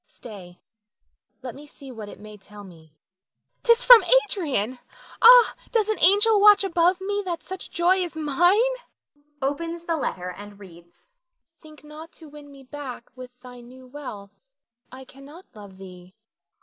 [0.07, 0.59] Stay,
[1.43, 2.95] let me see what it may tell me.
[3.61, 4.79] 'Tis from Adrian.
[5.21, 8.73] Ah, does an angel watch above me that such joy is mine?
[9.43, 11.11] [Opens the letter and reads.]
[11.59, 14.31] Think not to win me back with thy new wealth;
[14.91, 16.15] I cannot love thee.